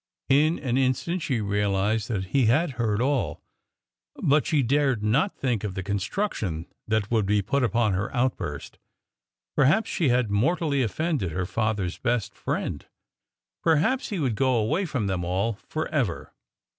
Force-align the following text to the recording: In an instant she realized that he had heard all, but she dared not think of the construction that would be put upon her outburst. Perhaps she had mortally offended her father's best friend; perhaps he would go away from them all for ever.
In 0.29 0.57
an 0.57 0.79
instant 0.79 1.21
she 1.21 1.41
realized 1.41 2.07
that 2.07 2.23
he 2.33 2.47
had 2.47 2.71
heard 2.71 3.03
all, 3.03 3.39
but 4.15 4.47
she 4.47 4.63
dared 4.63 5.03
not 5.03 5.37
think 5.37 5.63
of 5.63 5.75
the 5.75 5.83
construction 5.83 6.65
that 6.87 7.11
would 7.11 7.27
be 7.27 7.43
put 7.43 7.63
upon 7.63 7.93
her 7.93 8.11
outburst. 8.11 8.79
Perhaps 9.55 9.91
she 9.91 10.09
had 10.09 10.31
mortally 10.31 10.81
offended 10.81 11.33
her 11.33 11.45
father's 11.45 11.99
best 11.99 12.33
friend; 12.33 12.87
perhaps 13.61 14.09
he 14.09 14.17
would 14.17 14.33
go 14.33 14.55
away 14.55 14.85
from 14.85 15.05
them 15.05 15.23
all 15.23 15.53
for 15.53 15.87
ever. 15.89 16.33